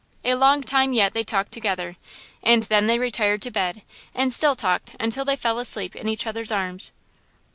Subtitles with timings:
[0.25, 1.95] A long time yet they talked together,
[2.41, 3.83] and then they retired to bed,
[4.15, 6.91] and still talked until they fell asleep in each other's arms.